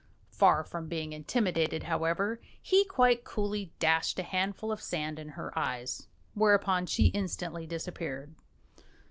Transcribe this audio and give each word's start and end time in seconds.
Far 0.31 0.63
from 0.63 0.87
being 0.87 1.13
intimidated, 1.13 1.83
however, 1.83 2.41
he 2.59 2.85
quite 2.85 3.23
coolly 3.23 3.71
dashed 3.77 4.17
a 4.17 4.23
handful 4.23 4.71
of 4.71 4.81
sand 4.81 5.19
in 5.19 5.29
her 5.37 5.55
eyes, 5.55 6.07
whereupon 6.33 6.87
she 6.87 7.09
instantly 7.09 7.67
disappeared. 7.67 8.33